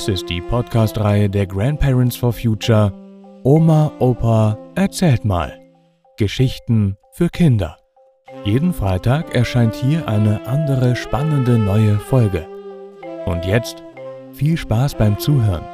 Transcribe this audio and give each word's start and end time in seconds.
Dies 0.00 0.08
ist 0.08 0.30
die 0.30 0.40
Podcast-Reihe 0.40 1.28
der 1.28 1.46
Grandparents 1.46 2.16
for 2.16 2.32
Future 2.32 2.90
Oma, 3.44 3.92
Opa, 3.98 4.56
erzählt 4.74 5.26
mal. 5.26 5.60
Geschichten 6.16 6.96
für 7.12 7.28
Kinder. 7.28 7.76
Jeden 8.46 8.72
Freitag 8.72 9.34
erscheint 9.34 9.74
hier 9.74 10.08
eine 10.08 10.46
andere 10.46 10.96
spannende 10.96 11.58
neue 11.58 11.98
Folge. 11.98 12.48
Und 13.26 13.44
jetzt 13.44 13.82
viel 14.32 14.56
Spaß 14.56 14.94
beim 14.94 15.18
Zuhören. 15.18 15.66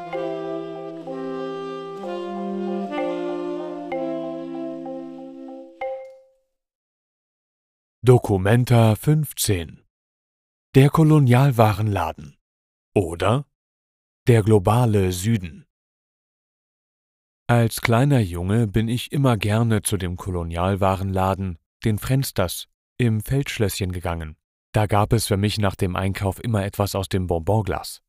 Dokumenta 8.03 8.97
15 8.97 9.85
Der 10.75 10.91
Kolonialwarenladen 10.91 12.37
oder 12.93 13.47
der 14.27 14.43
globale 14.43 15.13
Süden 15.13 15.67
Als 17.47 17.81
kleiner 17.81 18.19
Junge 18.19 18.67
bin 18.67 18.89
ich 18.89 19.13
immer 19.13 19.37
gerne 19.37 19.83
zu 19.83 19.97
dem 19.97 20.17
Kolonialwarenladen, 20.17 21.59
den 21.85 21.99
Frensters, 21.99 22.67
im 22.99 23.21
Feldschlösschen 23.21 23.93
gegangen. 23.93 24.35
Da 24.73 24.87
gab 24.87 25.13
es 25.13 25.29
für 25.29 25.37
mich 25.37 25.59
nach 25.59 25.77
dem 25.77 25.95
Einkauf 25.95 26.43
immer 26.43 26.65
etwas 26.65 26.97
aus 26.97 27.09
dem 27.09 27.29
Bonbonglas. 27.29 28.01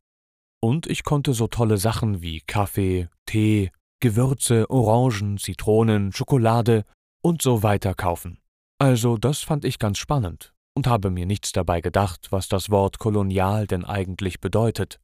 Und 0.60 0.88
ich 0.88 1.04
konnte 1.04 1.34
so 1.34 1.46
tolle 1.46 1.78
Sachen 1.78 2.24
wie 2.24 2.42
Kaffee, 2.42 3.10
Tee, 3.28 3.70
Gewürze, 4.00 4.72
Orangen, 4.72 5.38
Zitronen, 5.38 6.12
Schokolade 6.14 6.84
und 7.22 7.44
so 7.44 7.62
weiter 7.62 7.94
kaufen. 7.94 8.40
Also 8.80 9.18
das 9.18 9.42
fand 9.42 9.66
ich 9.66 9.78
ganz 9.78 10.00
spannend 10.00 10.56
und 10.76 10.88
habe 10.88 11.12
mir 11.12 11.28
nichts 11.28 11.52
dabei 11.52 11.80
gedacht, 11.80 12.32
was 12.32 12.48
das 12.48 12.72
Wort 12.72 12.98
kolonial 12.98 13.68
denn 13.68 13.86
eigentlich 13.86 14.40
bedeutet. 14.40 15.00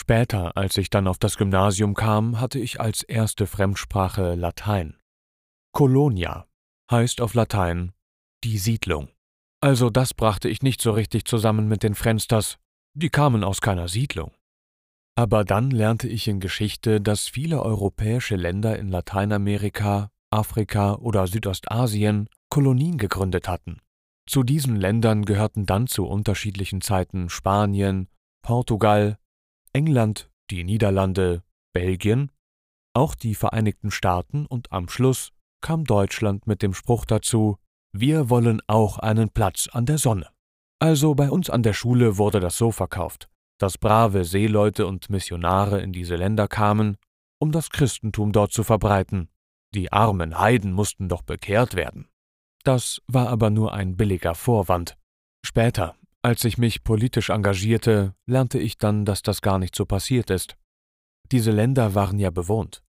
Später, 0.00 0.56
als 0.56 0.76
ich 0.76 0.90
dann 0.90 1.08
auf 1.08 1.18
das 1.18 1.36
Gymnasium 1.36 1.94
kam, 1.94 2.40
hatte 2.40 2.60
ich 2.60 2.80
als 2.80 3.02
erste 3.02 3.48
Fremdsprache 3.48 4.36
Latein. 4.36 4.96
Colonia 5.72 6.46
heißt 6.88 7.20
auf 7.20 7.34
Latein 7.34 7.90
die 8.44 8.58
Siedlung. 8.58 9.08
Also 9.60 9.90
das 9.90 10.14
brachte 10.14 10.48
ich 10.48 10.62
nicht 10.62 10.80
so 10.80 10.92
richtig 10.92 11.24
zusammen 11.24 11.66
mit 11.66 11.82
den 11.82 11.96
Frensters, 11.96 12.58
die 12.94 13.08
kamen 13.08 13.42
aus 13.42 13.60
keiner 13.60 13.88
Siedlung. 13.88 14.30
Aber 15.16 15.44
dann 15.44 15.72
lernte 15.72 16.06
ich 16.06 16.28
in 16.28 16.38
Geschichte, 16.38 17.00
dass 17.00 17.26
viele 17.26 17.60
europäische 17.60 18.36
Länder 18.36 18.78
in 18.78 18.90
Lateinamerika, 18.90 20.12
Afrika 20.30 20.94
oder 20.94 21.26
Südostasien 21.26 22.28
Kolonien 22.50 22.98
gegründet 22.98 23.48
hatten. 23.48 23.80
Zu 24.28 24.44
diesen 24.44 24.76
Ländern 24.76 25.24
gehörten 25.24 25.66
dann 25.66 25.88
zu 25.88 26.06
unterschiedlichen 26.06 26.82
Zeiten 26.82 27.28
Spanien, 27.30 28.06
Portugal, 28.42 29.18
England, 29.72 30.30
die 30.50 30.64
Niederlande, 30.64 31.42
Belgien, 31.72 32.30
auch 32.94 33.14
die 33.14 33.34
Vereinigten 33.34 33.90
Staaten 33.90 34.46
und 34.46 34.72
am 34.72 34.88
Schluss 34.88 35.32
kam 35.60 35.84
Deutschland 35.84 36.46
mit 36.46 36.62
dem 36.62 36.74
Spruch 36.74 37.04
dazu, 37.04 37.58
wir 37.92 38.30
wollen 38.30 38.60
auch 38.66 38.98
einen 38.98 39.30
Platz 39.30 39.68
an 39.72 39.86
der 39.86 39.98
Sonne. 39.98 40.28
Also 40.80 41.14
bei 41.14 41.30
uns 41.30 41.50
an 41.50 41.62
der 41.62 41.72
Schule 41.72 42.18
wurde 42.18 42.40
das 42.40 42.56
so 42.56 42.70
verkauft, 42.70 43.28
dass 43.58 43.78
brave 43.78 44.24
Seeleute 44.24 44.86
und 44.86 45.10
Missionare 45.10 45.80
in 45.80 45.92
diese 45.92 46.16
Länder 46.16 46.48
kamen, 46.48 46.96
um 47.40 47.52
das 47.52 47.70
Christentum 47.70 48.32
dort 48.32 48.52
zu 48.52 48.62
verbreiten. 48.62 49.28
Die 49.74 49.92
armen 49.92 50.38
Heiden 50.38 50.72
mussten 50.72 51.08
doch 51.08 51.22
bekehrt 51.22 51.74
werden. 51.74 52.08
Das 52.64 53.00
war 53.06 53.28
aber 53.28 53.50
nur 53.50 53.72
ein 53.72 53.96
billiger 53.96 54.34
Vorwand. 54.34 54.96
Später, 55.44 55.96
als 56.22 56.44
ich 56.44 56.58
mich 56.58 56.82
politisch 56.82 57.30
engagierte, 57.30 58.14
lernte 58.26 58.58
ich 58.58 58.78
dann, 58.78 59.04
dass 59.04 59.22
das 59.22 59.40
gar 59.40 59.58
nicht 59.58 59.76
so 59.76 59.86
passiert 59.86 60.30
ist. 60.30 60.56
Diese 61.30 61.50
Länder 61.50 61.94
waren 61.94 62.18
ja 62.18 62.30
bewohnt. 62.30 62.82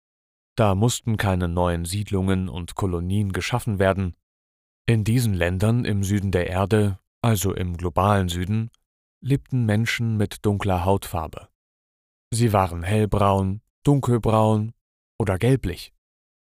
Da 0.56 0.74
mussten 0.74 1.16
keine 1.16 1.48
neuen 1.48 1.84
Siedlungen 1.84 2.48
und 2.48 2.74
Kolonien 2.74 3.32
geschaffen 3.32 3.78
werden. 3.78 4.16
In 4.86 5.04
diesen 5.04 5.34
Ländern 5.34 5.84
im 5.84 6.02
Süden 6.02 6.30
der 6.30 6.48
Erde, 6.48 6.98
also 7.22 7.54
im 7.54 7.76
globalen 7.76 8.28
Süden, 8.28 8.70
lebten 9.20 9.66
Menschen 9.66 10.16
mit 10.16 10.44
dunkler 10.44 10.84
Hautfarbe. 10.84 11.48
Sie 12.32 12.52
waren 12.52 12.82
hellbraun, 12.82 13.60
dunkelbraun 13.84 14.72
oder 15.18 15.38
gelblich. 15.38 15.92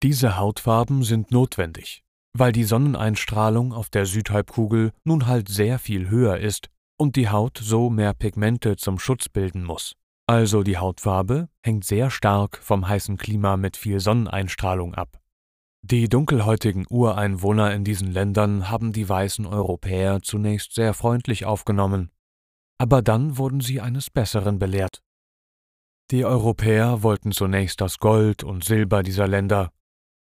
Diese 0.02 0.36
Hautfarben 0.38 1.02
sind 1.02 1.30
notwendig, 1.30 2.04
weil 2.32 2.52
die 2.52 2.64
Sonneneinstrahlung 2.64 3.72
auf 3.72 3.90
der 3.90 4.06
Südhalbkugel 4.06 4.92
nun 5.04 5.26
halt 5.26 5.48
sehr 5.48 5.78
viel 5.78 6.10
höher 6.10 6.38
ist 6.38 6.68
und 6.98 7.16
die 7.16 7.28
Haut 7.28 7.58
so 7.62 7.90
mehr 7.90 8.14
Pigmente 8.14 8.76
zum 8.76 8.98
Schutz 8.98 9.28
bilden 9.28 9.64
muss. 9.64 9.94
Also 10.26 10.62
die 10.62 10.78
Hautfarbe 10.78 11.48
hängt 11.62 11.84
sehr 11.84 12.10
stark 12.10 12.58
vom 12.62 12.88
heißen 12.88 13.16
Klima 13.16 13.56
mit 13.56 13.76
viel 13.76 13.98
Sonneneinstrahlung 13.98 14.94
ab. 14.94 15.20
Die 15.82 16.08
dunkelhäutigen 16.08 16.86
Ureinwohner 16.88 17.74
in 17.74 17.84
diesen 17.84 18.12
Ländern 18.12 18.70
haben 18.70 18.92
die 18.92 19.08
weißen 19.08 19.46
Europäer 19.46 20.20
zunächst 20.22 20.74
sehr 20.74 20.94
freundlich 20.94 21.46
aufgenommen, 21.46 22.10
aber 22.78 23.02
dann 23.02 23.38
wurden 23.38 23.60
sie 23.60 23.80
eines 23.80 24.10
Besseren 24.10 24.58
belehrt. 24.58 25.02
Die 26.10 26.24
Europäer 26.24 27.02
wollten 27.02 27.32
zunächst 27.32 27.80
das 27.80 27.98
Gold 27.98 28.44
und 28.44 28.64
Silber 28.64 29.02
dieser 29.02 29.26
Länder 29.26 29.70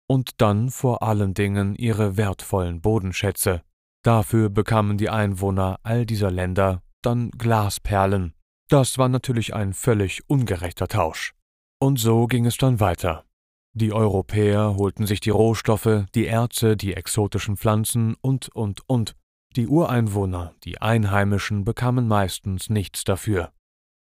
und 0.09 0.41
dann 0.41 0.71
vor 0.71 1.03
allen 1.03 1.35
Dingen 1.35 1.77
ihre 1.77 2.17
wertvollen 2.17 2.81
Bodenschätze. 2.81 3.63
Dafür 4.03 4.49
bekamen 4.49 4.99
die 4.99 5.11
Einwohner 5.11 5.79
all 5.83 6.07
dieser 6.07 6.31
Länder 6.31 6.83
dann 7.03 7.31
Glasperlen. 7.31 8.35
Das 8.69 8.99
war 8.99 9.09
natürlich 9.09 9.55
ein 9.55 9.73
völlig 9.73 10.29
ungerechter 10.29 10.89
Tausch. 10.89 11.35
Und 11.81 11.99
so 11.99 12.27
ging 12.27 12.47
es 12.47 12.57
dann 12.57 12.81
weiter. 12.81 13.25
Die 13.73 13.93
Europäer 13.93 14.75
holten 14.77 15.07
sich 15.07 15.21
die 15.21 15.31
Rohstoffe, 15.31 16.07
die 16.15 16.27
Erze, 16.27 16.77
die 16.77 16.95
exotischen 16.95 17.57
Pflanzen 17.57 18.17
und, 18.21 18.49
und, 18.49 18.83
und. 18.89 19.15
Die 19.57 19.69
Ureinwohner, 19.69 20.55
die 20.65 20.81
Einheimischen, 20.81 21.65
bekamen 21.65 22.09
meistens 22.09 22.71
nichts 22.71 23.05
dafür. 23.05 23.53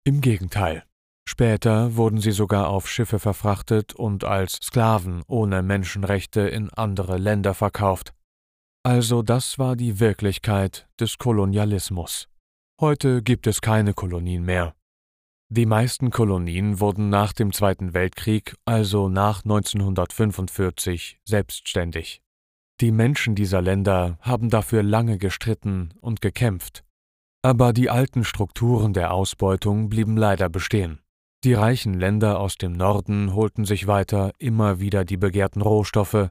Im 0.05 0.21
Gegenteil, 0.21 0.85
Später 1.31 1.95
wurden 1.95 2.21
sie 2.21 2.33
sogar 2.33 2.67
auf 2.67 2.89
Schiffe 2.89 3.21
verfrachtet 3.21 3.95
und 3.95 4.25
als 4.25 4.55
Sklaven 4.55 5.23
ohne 5.29 5.63
Menschenrechte 5.63 6.41
in 6.41 6.71
andere 6.71 7.19
Länder 7.19 7.55
verkauft. 7.55 8.13
Also 8.83 9.23
das 9.23 9.57
war 9.57 9.77
die 9.77 10.01
Wirklichkeit 10.01 10.89
des 10.99 11.19
Kolonialismus. 11.19 12.29
Heute 12.81 13.23
gibt 13.23 13.47
es 13.47 13.61
keine 13.61 13.95
Kolonien 13.95 14.45
mehr. 14.45 14.75
Die 15.49 15.67
meisten 15.67 16.11
Kolonien 16.11 16.81
wurden 16.81 17.11
nach 17.11 17.33
dem 17.33 17.53
Zweiten 17.53 17.95
Weltkrieg, 17.95 18.57
also 18.65 19.09
nach 19.09 19.45
1945, 19.45 21.21
selbstständig. 21.25 22.23
Die 22.81 22.91
Menschen 22.91 23.37
dieser 23.37 23.63
Länder 23.63 24.19
haben 24.21 24.51
dafür 24.51 24.83
lange 24.83 25.17
gestritten 25.17 25.95
und 26.01 26.23
gekämpft. 26.23 26.83
Aber 27.43 27.73
die 27.73 27.89
alten 27.89 28.25
Strukturen 28.25 28.95
der 28.95 29.15
Ausbeutung 29.15 29.89
blieben 29.89 30.17
leider 30.17 30.49
bestehen. 30.49 30.99
Die 31.43 31.55
reichen 31.55 31.95
Länder 31.95 32.39
aus 32.39 32.57
dem 32.57 32.73
Norden 32.73 33.35
holten 33.35 33.65
sich 33.65 33.87
weiter 33.87 34.33
immer 34.39 34.79
wieder 34.79 35.07
die 35.07 35.17
begehrten 35.17 35.63
Rohstoffe 35.63 36.29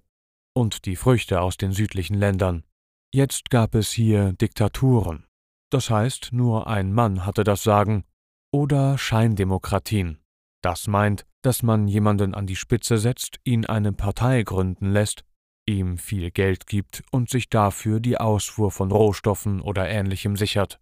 und 0.54 0.86
die 0.86 0.96
Früchte 0.96 1.42
aus 1.42 1.58
den 1.58 1.72
südlichen 1.72 2.16
Ländern. 2.16 2.64
Jetzt 3.12 3.50
gab 3.50 3.74
es 3.74 3.92
hier 3.92 4.34
Diktaturen. 4.34 5.26
Das 5.72 5.90
heißt, 5.90 6.30
nur 6.32 6.68
ein 6.68 6.94
Mann 6.94 7.26
hatte 7.26 7.44
das 7.44 7.64
Sagen. 7.64 8.04
Oder 8.52 9.00
Scheindemokratien. 9.00 10.20
Das 10.62 10.88
meint, 10.88 11.26
dass 11.42 11.64
man 11.64 11.88
jemanden 11.88 12.36
an 12.36 12.46
die 12.46 12.56
Spitze 12.56 12.98
setzt, 12.98 13.40
ihn 13.44 13.66
eine 13.66 13.94
Partei 13.94 14.44
gründen 14.44 14.92
lässt, 14.92 15.24
ihm 15.68 15.98
viel 15.98 16.30
Geld 16.30 16.68
gibt 16.68 17.04
und 17.12 17.30
sich 17.30 17.50
dafür 17.50 18.00
die 18.00 18.18
Ausfuhr 18.18 18.72
von 18.72 18.92
Rohstoffen 18.92 19.62
oder 19.62 19.88
ähnlichem 19.88 20.36
sichert. 20.36 20.80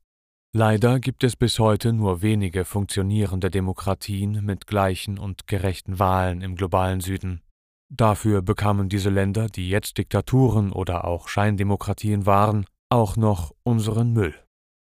Leider 0.53 0.99
gibt 0.99 1.23
es 1.23 1.35
bis 1.35 1.59
heute 1.59 1.91
nur 1.91 2.21
wenige 2.21 2.63
funktionierende 2.63 3.51
Demokratien 3.51 4.45
mit 4.45 4.65
gleichen 4.65 5.19
und 5.19 5.45
gerechten 5.45 5.99
Wahlen 5.99 6.41
im 6.41 6.55
globalen 6.55 7.01
Süden. 7.01 7.41
Dafür 7.89 8.41
bekamen 8.41 8.89
diese 8.89 9.09
Länder, 9.09 9.47
die 9.47 9.69
jetzt 9.69 9.97
Diktaturen 9.97 10.71
oder 10.71 11.05
auch 11.05 11.27
Scheindemokratien 11.27 12.25
waren, 12.25 12.65
auch 12.89 13.17
noch 13.17 13.53
unseren 13.63 14.13
Müll, 14.13 14.35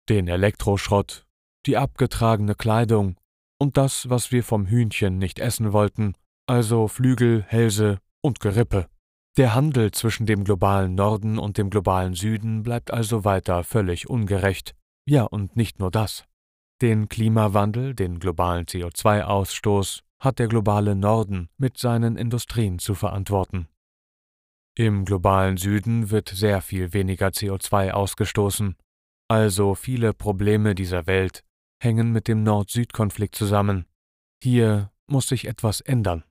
den 0.08 0.28
Elektroschrott, 0.28 1.26
die 1.66 1.76
abgetragene 1.76 2.54
Kleidung 2.54 3.16
und 3.58 3.76
das, 3.76 4.08
was 4.08 4.32
wir 4.32 4.42
vom 4.42 4.66
Hühnchen 4.66 5.18
nicht 5.18 5.38
essen 5.38 5.72
wollten, 5.72 6.14
also 6.46 6.88
Flügel, 6.88 7.44
Hälse 7.46 7.98
und 8.22 8.40
Gerippe. 8.40 8.86
Der 9.36 9.54
Handel 9.54 9.92
zwischen 9.92 10.26
dem 10.26 10.44
globalen 10.44 10.94
Norden 10.94 11.38
und 11.38 11.58
dem 11.58 11.70
globalen 11.70 12.14
Süden 12.14 12.62
bleibt 12.62 12.90
also 12.90 13.24
weiter 13.24 13.62
völlig 13.62 14.08
ungerecht 14.10 14.74
ja, 15.10 15.24
und 15.24 15.56
nicht 15.56 15.80
nur 15.80 15.90
das. 15.90 16.24
Den 16.80 17.08
Klimawandel, 17.08 17.94
den 17.96 18.20
globalen 18.20 18.66
CO2-Ausstoß, 18.66 20.02
hat 20.20 20.38
der 20.38 20.46
globale 20.46 20.94
Norden 20.94 21.48
mit 21.56 21.78
seinen 21.78 22.16
Industrien 22.16 22.78
zu 22.78 22.94
verantworten. 22.94 23.66
Im 24.76 25.04
globalen 25.04 25.56
Süden 25.56 26.10
wird 26.10 26.28
sehr 26.28 26.62
viel 26.62 26.92
weniger 26.92 27.28
CO2 27.28 27.90
ausgestoßen, 27.90 28.76
also 29.26 29.74
viele 29.74 30.14
Probleme 30.14 30.76
dieser 30.76 31.08
Welt 31.08 31.42
hängen 31.82 32.12
mit 32.12 32.28
dem 32.28 32.44
Nord-Süd-Konflikt 32.44 33.34
zusammen. 33.34 33.86
Hier 34.40 34.92
muss 35.08 35.26
sich 35.26 35.48
etwas 35.48 35.80
ändern. 35.80 36.22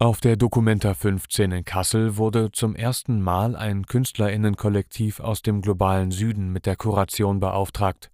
Auf 0.00 0.20
der 0.20 0.36
Documenta 0.36 0.92
15 0.92 1.52
in 1.52 1.64
Kassel 1.64 2.16
wurde 2.16 2.50
zum 2.50 2.74
ersten 2.74 3.20
Mal 3.22 3.54
ein 3.54 3.86
Künstlerinnenkollektiv 3.86 5.20
aus 5.20 5.40
dem 5.40 5.62
globalen 5.62 6.10
Süden 6.10 6.50
mit 6.50 6.66
der 6.66 6.74
Kuration 6.74 7.38
beauftragt. 7.38 8.10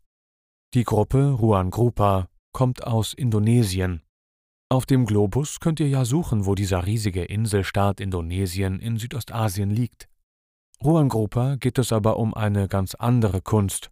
Die 0.74 0.84
Gruppe 0.84 1.30
Ruan 1.30 1.70
Grupa 1.70 2.28
kommt 2.52 2.86
aus 2.86 3.14
Indonesien. 3.14 4.02
Auf 4.68 4.84
dem 4.84 5.06
Globus 5.06 5.58
könnt 5.58 5.80
ihr 5.80 5.88
ja 5.88 6.04
suchen, 6.04 6.44
wo 6.44 6.54
dieser 6.54 6.84
riesige 6.84 7.24
Inselstaat 7.24 7.98
Indonesien 7.98 8.78
in 8.78 8.98
Südostasien 8.98 9.70
liegt. 9.70 10.10
Ruan 10.84 11.08
Grupa 11.08 11.56
geht 11.56 11.78
es 11.78 11.92
aber 11.94 12.18
um 12.18 12.34
eine 12.34 12.68
ganz 12.68 12.94
andere 12.94 13.40
Kunst. 13.40 13.90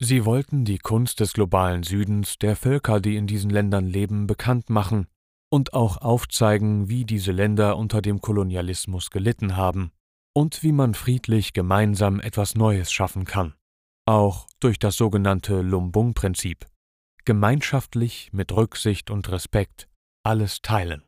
Sie 0.00 0.24
wollten 0.24 0.64
die 0.64 0.78
Kunst 0.78 1.20
des 1.20 1.32
globalen 1.34 1.84
Südens 1.84 2.38
der 2.38 2.56
Völker, 2.56 3.00
die 3.00 3.14
in 3.14 3.28
diesen 3.28 3.50
Ländern 3.50 3.86
leben, 3.86 4.26
bekannt 4.26 4.68
machen 4.68 5.06
und 5.50 5.74
auch 5.74 5.98
aufzeigen, 5.98 6.88
wie 6.88 7.04
diese 7.04 7.32
Länder 7.32 7.76
unter 7.76 8.00
dem 8.00 8.20
Kolonialismus 8.20 9.10
gelitten 9.10 9.56
haben 9.56 9.90
und 10.32 10.62
wie 10.62 10.72
man 10.72 10.94
friedlich 10.94 11.52
gemeinsam 11.52 12.20
etwas 12.20 12.54
Neues 12.54 12.92
schaffen 12.92 13.24
kann, 13.24 13.54
auch 14.06 14.46
durch 14.60 14.78
das 14.78 14.96
sogenannte 14.96 15.60
Lumbung-Prinzip. 15.60 16.66
Gemeinschaftlich 17.24 18.32
mit 18.32 18.52
Rücksicht 18.52 19.10
und 19.10 19.30
Respekt 19.30 19.88
alles 20.24 20.62
teilen. 20.62 21.02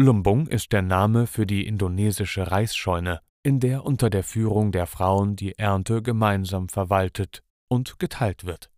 Lumbung 0.00 0.46
ist 0.46 0.72
der 0.72 0.82
Name 0.82 1.26
für 1.26 1.46
die 1.46 1.66
indonesische 1.66 2.50
Reisscheune, 2.50 3.20
in 3.42 3.60
der 3.60 3.84
unter 3.84 4.10
der 4.10 4.24
Führung 4.24 4.72
der 4.72 4.86
Frauen 4.86 5.36
die 5.36 5.58
Ernte 5.58 6.02
gemeinsam 6.02 6.68
verwaltet 6.68 7.42
und 7.68 7.98
geteilt 7.98 8.44
wird. 8.44 8.70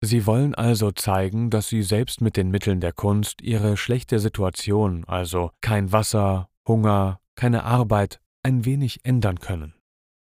Sie 0.00 0.26
wollen 0.26 0.54
also 0.54 0.92
zeigen, 0.92 1.50
dass 1.50 1.68
sie 1.68 1.82
selbst 1.82 2.20
mit 2.20 2.36
den 2.36 2.50
Mitteln 2.50 2.80
der 2.80 2.92
Kunst 2.92 3.42
ihre 3.42 3.76
schlechte 3.76 4.20
Situation, 4.20 5.04
also 5.06 5.50
kein 5.60 5.90
Wasser, 5.90 6.48
Hunger, 6.68 7.20
keine 7.34 7.64
Arbeit, 7.64 8.20
ein 8.44 8.64
wenig 8.64 9.04
ändern 9.04 9.40
können. 9.40 9.74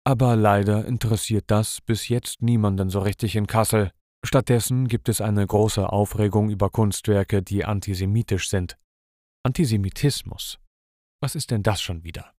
Aber 0.05 0.37
leider 0.37 0.87
interessiert 0.87 1.44
das 1.49 1.82
bis 1.82 2.09
jetzt 2.09 2.41
niemanden 2.41 2.88
so 2.88 3.00
richtig 3.00 3.37
in 3.37 3.47
Kassel. 3.47 3.91
Stattdessen 4.25 4.88
gibt 4.88 5.11
es 5.11 5.20
eine 5.20 5.47
große 5.47 5.93
Aufregung 5.93 6.49
über 6.49 6.71
Kunstwerke, 6.71 7.43
die 7.43 7.67
antisemitisch 7.67 8.49
sind. 8.49 8.79
Antisemitismus. 9.44 10.59
Was 11.21 11.35
ist 11.35 11.50
denn 11.50 11.62
das 11.62 11.82
schon 11.82 12.05
wieder? 12.05 12.32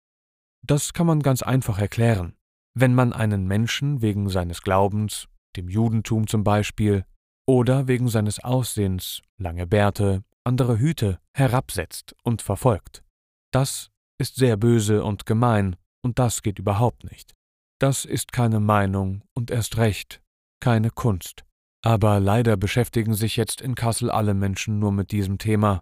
Das 0.65 0.93
kann 0.93 1.05
man 1.05 1.21
ganz 1.21 1.43
einfach 1.43 1.77
erklären. 1.77 2.35
Wenn 2.73 2.95
man 2.95 3.13
einen 3.13 3.45
Menschen 3.47 4.01
wegen 4.01 4.29
seines 4.29 4.61
Glaubens, 4.63 5.27
dem 5.55 5.69
Judentum 5.69 6.27
zum 6.27 6.43
Beispiel, 6.43 7.05
oder 7.49 7.87
wegen 7.87 8.09
seines 8.09 8.43
Aussehens, 8.43 9.23
lange 9.39 9.65
Bärte, 9.65 10.23
andere 10.43 10.77
Hüte, 10.77 11.17
herabsetzt 11.33 12.15
und 12.21 12.43
verfolgt. 12.43 13.03
Das 13.51 13.89
ist 14.19 14.35
sehr 14.35 14.55
böse 14.55 15.03
und 15.03 15.25
gemein, 15.25 15.75
und 16.03 16.19
das 16.19 16.43
geht 16.43 16.59
überhaupt 16.59 17.09
nicht. 17.09 17.33
Das 17.79 18.05
ist 18.05 18.31
keine 18.31 18.59
Meinung 18.59 19.23
und 19.33 19.49
erst 19.49 19.77
recht 19.77 20.21
keine 20.59 20.91
Kunst. 20.91 21.43
Aber 21.83 22.19
leider 22.19 22.55
beschäftigen 22.55 23.15
sich 23.15 23.35
jetzt 23.35 23.61
in 23.61 23.73
Kassel 23.73 24.11
alle 24.11 24.35
Menschen 24.35 24.77
nur 24.77 24.91
mit 24.91 25.11
diesem 25.11 25.39
Thema, 25.39 25.81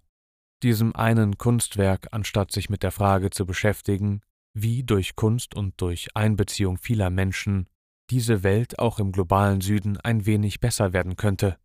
diesem 0.64 0.96
einen 0.96 1.38
Kunstwerk, 1.38 2.08
anstatt 2.12 2.54
sich 2.54 2.70
mit 2.70 2.82
der 2.82 2.92
Frage 2.92 3.30
zu 3.30 3.46
beschäftigen, 3.46 4.22
wie 4.54 4.84
durch 4.84 5.18
Kunst 5.18 5.54
und 5.54 5.82
durch 5.82 6.16
Einbeziehung 6.16 6.78
vieler 6.78 7.10
Menschen 7.10 7.68
diese 8.10 8.44
Welt 8.44 8.80
auch 8.80 9.00
im 9.00 9.12
globalen 9.12 9.62
Süden 9.62 9.98
ein 9.98 10.26
wenig 10.26 10.60
besser 10.60 10.94
werden 10.94 11.16
könnte. 11.16 11.58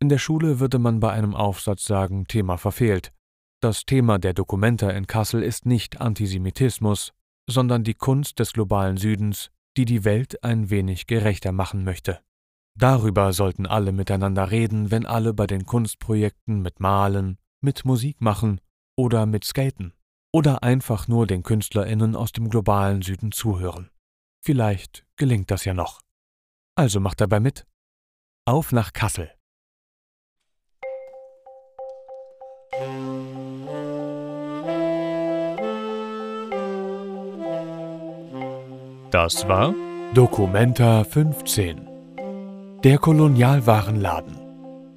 In 0.00 0.08
der 0.08 0.18
Schule 0.18 0.60
würde 0.60 0.78
man 0.78 1.00
bei 1.00 1.12
einem 1.12 1.34
Aufsatz 1.34 1.84
sagen, 1.84 2.26
Thema 2.26 2.56
verfehlt. 2.56 3.12
Das 3.60 3.84
Thema 3.84 4.18
der 4.18 4.32
Dokumenta 4.32 4.90
in 4.90 5.06
Kassel 5.06 5.42
ist 5.42 5.66
nicht 5.66 6.00
Antisemitismus, 6.00 7.12
sondern 7.48 7.84
die 7.84 7.94
Kunst 7.94 8.38
des 8.38 8.52
globalen 8.52 8.96
Südens, 8.96 9.50
die 9.76 9.84
die 9.84 10.04
Welt 10.04 10.42
ein 10.42 10.70
wenig 10.70 11.06
gerechter 11.06 11.52
machen 11.52 11.84
möchte. 11.84 12.20
Darüber 12.78 13.32
sollten 13.32 13.66
alle 13.66 13.92
miteinander 13.92 14.50
reden, 14.50 14.90
wenn 14.90 15.04
alle 15.04 15.34
bei 15.34 15.46
den 15.46 15.66
Kunstprojekten 15.66 16.62
mit 16.62 16.80
Malen, 16.80 17.36
mit 17.60 17.84
Musik 17.84 18.20
machen 18.20 18.60
oder 18.96 19.26
mit 19.26 19.44
Skaten 19.44 19.92
oder 20.32 20.62
einfach 20.62 21.08
nur 21.08 21.26
den 21.26 21.42
Künstlerinnen 21.42 22.16
aus 22.16 22.32
dem 22.32 22.48
globalen 22.48 23.02
Süden 23.02 23.32
zuhören. 23.32 23.90
Vielleicht 24.42 25.04
gelingt 25.16 25.50
das 25.50 25.64
ja 25.64 25.74
noch. 25.74 26.00
Also 26.74 26.98
macht 27.00 27.20
dabei 27.20 27.40
mit. 27.40 27.66
Auf 28.46 28.72
nach 28.72 28.92
Kassel. 28.92 29.30
Das 39.10 39.46
war 39.48 39.74
Documenta 40.14 41.04
15. 41.04 42.80
Der 42.82 42.98
Kolonialwarenladen. 42.98 44.38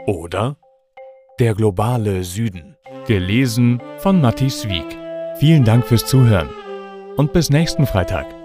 Oder 0.06 0.58
Der 1.40 1.54
globale 1.56 2.24
Süden. 2.24 2.78
Gelesen 3.08 3.82
von 3.98 4.22
Matthias 4.22 4.70
Wieck. 4.70 4.98
Vielen 5.40 5.66
Dank 5.66 5.86
fürs 5.86 6.06
Zuhören 6.06 6.50
und 7.18 7.34
bis 7.34 7.50
nächsten 7.50 7.86
Freitag. 7.86 8.43